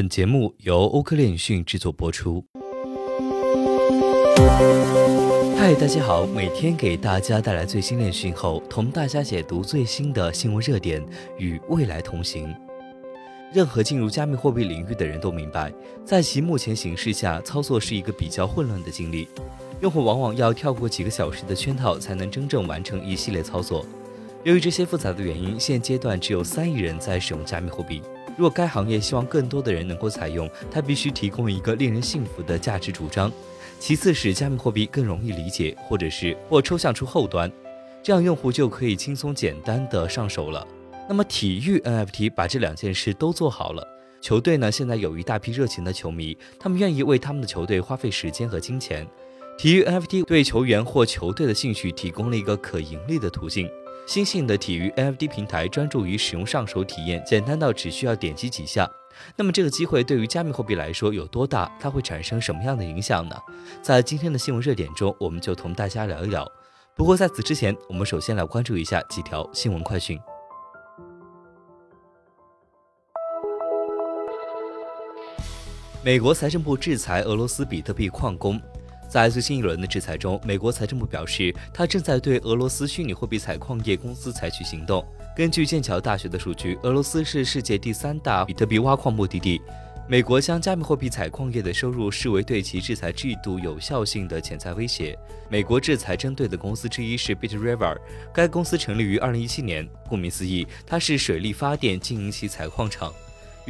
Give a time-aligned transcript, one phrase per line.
[0.00, 2.42] 本节目由欧科链讯制作播出。
[5.58, 12.48] 嗨，大家好，每天给大家带来最新链讯后，同大家解读最新的新闻热点，与未来同行。
[13.52, 15.70] 任何进入加密货币领域的人都明白，
[16.02, 19.28] 在其目前形势下，操作是一个比较混乱的经历。
[19.82, 23.84] 用户往往要跳过几个小时的圈套，才能真正完成一系列操作。
[24.44, 28.00] 由于这些复杂的原因，现阶段只有三亿人在使用加密货币。
[28.40, 33.30] 若该行业希望更多的人能够采用，它必须提供一个令人信服的价值主张。
[33.78, 37.52] 其次，使加密货币更容易理解，或者是或抽象出后端，
[38.02, 40.66] 这样用户就可以轻松简单的上手了。
[41.06, 43.86] 那么，体育 NFT 把这两件事都做好了。
[44.22, 49.06] 球队呢，现在有一大批热情的球迷，他们愿意为他们的球队花费时间和金钱。
[49.58, 53.68] 体育 NFT 对球员或球队的兴趣提供了一个可盈利的途径。
[54.06, 58.90] 新兴的体育 NFT 平台专注于使用上手体验，简单到只需要点击几下。
[59.36, 61.70] 那么这个机会对于加密货币来说有多大？
[61.78, 63.36] 它会产生什么样的影响呢？
[63.80, 66.44] 在今天的新闻热点中，我们就同大家聊一聊。
[66.96, 70.18] 不过在此之前，我们首先来关注一下几条新闻快讯。
[76.02, 78.60] 美国财政部制裁俄罗斯比特币矿工。
[79.10, 85.04] 在最新一轮的制裁中，美国财政部表示，它正在对俄罗斯虚拟货币采矿业公司采取行动。
[85.36, 89.60] 根据剑桥大学的数据，俄罗斯是世界第三大比特币挖矿目的地。
[90.08, 95.18] 美国将加密货币采矿业的收入视为对其制裁制度有效性的潜在威胁。
[95.48, 97.96] 美国制裁针对的公司之一是 Bitriver，
[98.32, 99.88] 该公司成立于2017年。
[100.08, 103.12] 顾名思义，它是水力发电经营其采矿厂。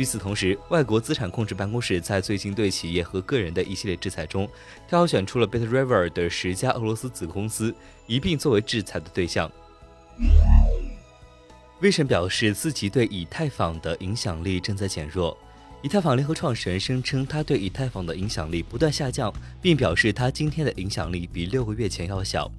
[0.00, 4.48] 与此同时，外国资产控制办公室在最近对企业和个人的一系列制裁中，
[4.88, 7.74] 挑选出了 Bitriver 的十家俄罗斯子公司，
[8.06, 9.52] 一并作为制裁的对象。
[11.82, 15.36] 威神表示自己对以太坊的影响力正在减弱。
[15.82, 22.50] 以太坊联合创始人声称，他对以太坊的影响力不断下降，并表示他今天的影响力比六个月前要小。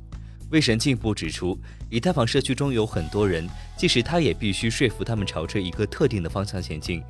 [0.52, 1.58] 威神进一步指出，
[1.90, 7.02] 以太坊社区中有很多人，即使他也必须说服他们朝着一个特定的方向前进。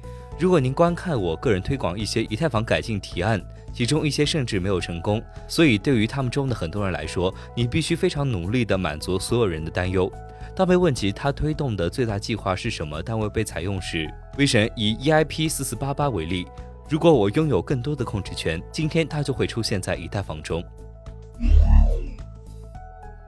[0.41, 3.39] 如果您观看我个人推广一些以太坊改进提案，
[3.71, 10.11] 其中一些甚至没有成功，所以对于他们中的很多人来说，你必须非常努力地满足所有人的担忧。
[10.55, 16.47] 当被问及他推动的最大计划是什么但未被采用时，威神以 EIP 四四八八为例：
[16.89, 20.63] 如果我拥有更多的控制权，今天它就会出现在以太坊中。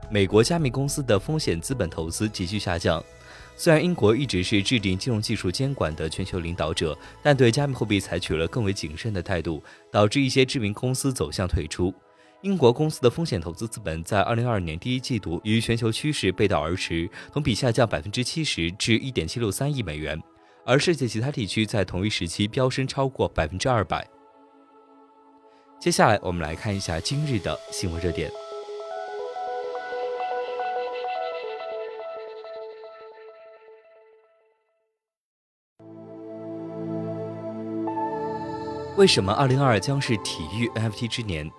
[0.09, 3.03] 美国加密公司的风险资本投资急剧下降。
[3.55, 11.93] 虽然英国一直是制定金融技术监管的全球领导者，但对加密货币采取了更为谨慎的态度，导致一些知名公司走向退出。
[12.41, 20.21] 英国公司的风险投资资本在2022年第一季度与全球趋势背道而驰，同比下降70%至1.763亿美元，
[20.65, 24.03] 而世界其他地区在同一时期飙升超过200%。
[25.79, 28.42] 接下来，我们来看一下今日的新闻热点。
[38.95, 41.51] 为什么2022将是体育 NFT 之年？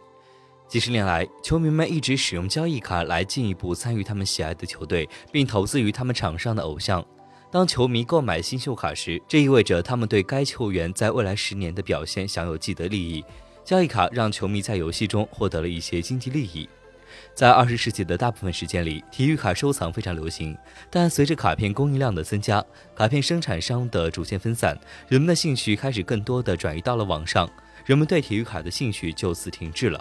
[0.68, 7.04] 几十年来，球迷们一直使用交易卡来进一步参与他们喜爱的球队，并投资于他们场上的偶像。
[7.50, 13.24] 当球迷购买新秀卡时，这意味着他们对该球员在未来十年的表现享有既得利益。
[13.64, 16.68] 交易卡让球迷在游戏中获得了一些经济利益。
[17.34, 20.56] 在二十世纪的大部分时间里，体育卡收藏非常流行。
[20.88, 22.64] 但随着卡片供应量的增加，
[22.94, 24.78] 卡片生产商的逐渐分散，
[25.08, 27.50] 人们的兴趣开始更多的转移到了网上，
[27.84, 30.00] 人们对体育卡的兴趣就此停滞了。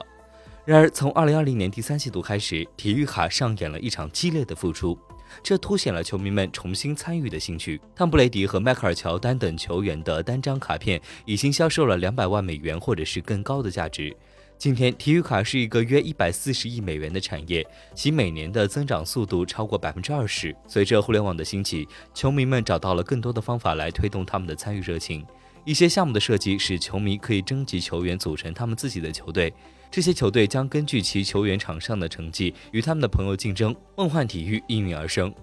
[0.63, 4.95] 然而，从二零二零年第三季度开始，体育卡上演了一场激烈的复出，
[5.41, 7.81] 这凸显了球迷们重新参与的兴趣。
[7.95, 14.15] 汤布雷迪和迈克尔乔丹等球员的单张卡片已经销售了两百万美元或者是更高的价值。
[14.57, 20.55] 今天，体育卡是一个约一百四十亿美元的产业，其每年的增长速度超过百分之二十。
[20.67, 25.25] 随着互联网的兴起，球迷们找到了更多的方法来推动他们的参与热情。
[25.65, 29.53] 一些项目的设计使球迷可以征集球员组成他们自己的球队，
[29.91, 33.75] 这些球队将根据其球员场上的成绩与他们的朋友竞争。
[33.97, 35.33] 梦幻体育应运而生，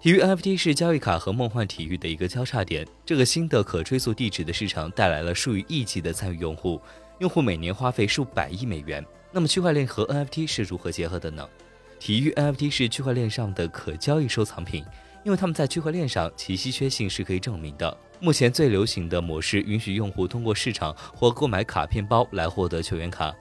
[0.00, 2.84] 体育 NFT 是交易卡和梦幻体育的一个交叉点。
[3.06, 6.80] 这个新的可追溯地址的市场带来了数以亿计的参与用户。
[7.18, 9.04] 用户每年花费数百亿美元。
[9.30, 11.46] 那么，区块链和 NFT 是如何结合的呢？
[11.98, 14.84] 体育 NFT 是区块链上的可交易收藏品，
[15.24, 17.96] 因为它们在区块链上其稀缺性是可以证明的。
[18.20, 23.34] 目前最流行的模式允许用户通过市场或购买卡片包来获得球员卡，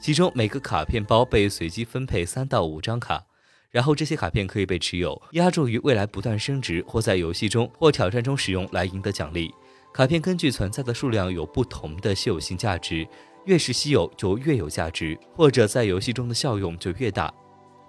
[0.00, 3.24] 其中每个卡片包被随机分配三到五张卡，
[3.70, 9.52] 然后这些卡片可以被持有，压注于未来不断升值或在游戏中或挑战中使用来赢得奖励。
[9.96, 13.08] 卡片根据存在的数量有不同的稀有性价值，
[13.46, 17.32] 越是稀有就越有价值，或者在游戏中的效用就越大。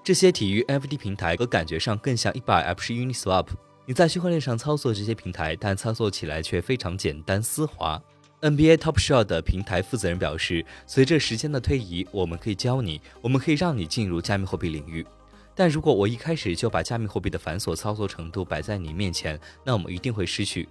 [0.05, 3.47] 这些体育 NFT 平台和感觉上更像一百 F 是 Uniswap，
[3.85, 8.01] 你在区块链上操作这些平台，但操作起来却非常简单丝滑。
[8.39, 15.05] NBA Top Shot 的平台负责人表示，随着时间的推移，我们可以教你，我们可以让你进入加密货币领域。
[15.53, 20.69] 但如果我一开始就把加密货币的繁琐操作程度摆在你面前，那我们一定会失去。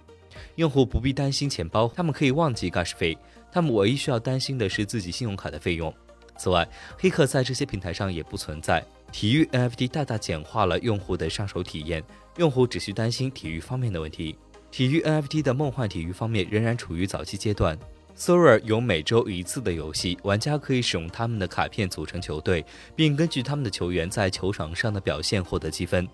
[0.55, 3.17] 用户不必担心钱包，他们可以忘记 gas 费，
[3.51, 5.93] 他们唯一需要担心的是自己信用卡的费用。
[6.37, 6.67] 此外，
[6.97, 8.83] 黑客在这些平台上也不存在。
[9.11, 12.03] 体育 NFT 大大简化了用户的上手体验，
[12.37, 14.37] 用户只需担心体育方面的问题。
[14.69, 17.77] 体育 NFT 的梦幻体育方面仍然处于早期阶段。
[18.17, 26.07] Sora 有每周一次的游戏，玩家可以使用他们的卡片组成球队，并根据他们的球员在球场上的表现获得积分。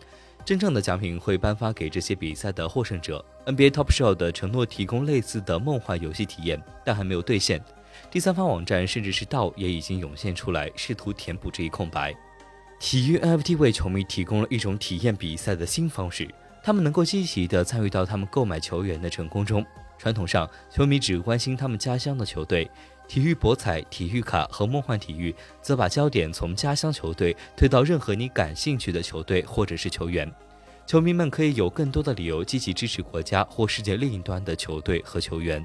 [0.45, 3.23] 真正的奖品会颁发给这些比赛的获胜者。
[3.45, 7.63] NBA Top Shot 的承诺提供类似的梦幻游戏体验，但还没有兑现。
[8.11, 12.13] 第三方网站甚至是道也已经涌现出来，试图填补这一空白。
[12.79, 16.27] 体育 NFT 为球迷提供了一种体验比赛的新方式，
[16.61, 19.65] 他们能够积极地参与到他们购买球员的成功中。
[19.97, 22.67] 传统上，球迷只关心他们家乡的球队；
[23.07, 30.31] 体育博彩、体育卡和梦幻体育则把焦点从家乡球队推到任何你感兴趣的球队或者是球员。
[30.85, 35.63] 球迷们可以有更多的理由积极支持国家或世界另一端的球队和球员。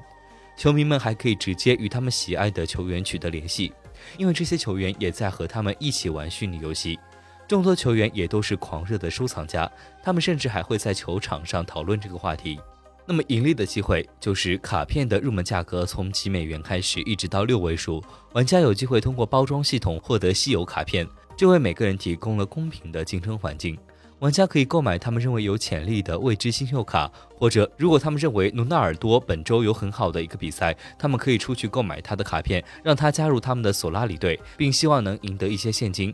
[0.57, 3.73] 球迷们还可以直接与他们喜爱的球员取得联系，
[4.17, 6.99] 因为这些球员也在和他们一起玩虚拟游戏。
[7.47, 9.71] 众多球员也都是狂热的收藏家，
[10.03, 12.61] 他们甚至还会在球场上讨论这个话题。
[13.11, 23.79] 那么盈利的机会就是卡片的入门价格从几美元开始，一直到六位数，玩家有机会通过包装系统获得稀有卡片，这为每个人提供了公平的竞争环境。
[24.19, 36.13] 玩家可以购买他们认为有潜力的未知新秀卡，或者如果他们认为努纳尔多本周有很好的一个比赛，他们可以出去购买他的卡片，让他加入他们的索拉里队，并希望能赢得一些现金。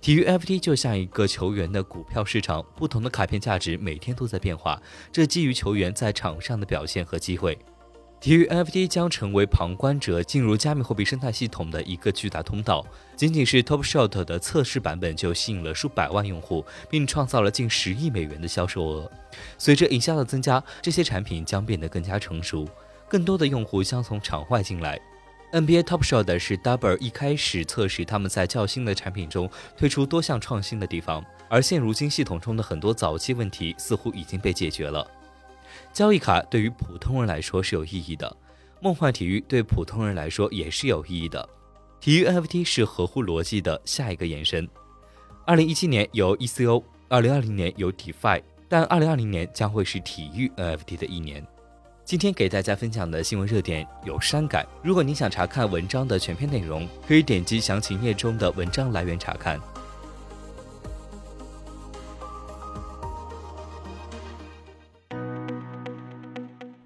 [0.00, 7.58] 体育 FT 就像一个球员的股票市场，不同的卡片价值每天都在变化，这基于球员在场上的表现和机会。
[8.18, 12.84] 体育 FT 将成为旁观者进入加密货币生态系统的一个巨大通道。
[13.14, 19.10] 仅仅是 Top Shot 的测试版本就吸引了数百万用户，并创造了近十亿美元的销售额。
[19.58, 22.66] 随着营销的增加，这些产品将变得更加成熟，
[23.08, 24.98] 更多的用户将从场外进来。
[25.52, 35.08] NBA Top Shot 是 Double 一开始测试他们在较新的产品中推出多项创新的地方，而现如今系统中的很多早期问题似乎已经被解决了。
[35.92, 38.36] 交易卡对于普通人来说是有意义的，
[38.82, 41.48] 梦幻体育对普通人来说也是有意义的。
[42.00, 44.68] 体育 NFT 是合乎逻辑的下一个延伸。
[45.46, 51.46] 二零一七年有 ECO，二零二零年有 DeFi，但二零二零年将会是体育 NFT 的一年。
[52.06, 54.64] 今天给大家分享的新闻热点有删改。
[54.80, 59.60] 如果您想查看文章的全篇内容，可以点击详情页中的文章来源查看。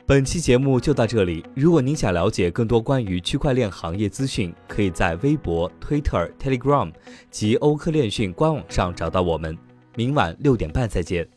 [0.07, 1.45] 本期节目就到这里。
[1.55, 6.91] 如果您想了解更多关于区块链行业资讯，可以在微博、Twitter、Telegram
[7.31, 9.55] 及欧科链讯官网上找到我们。
[9.97, 11.29] 明晚六点半再见。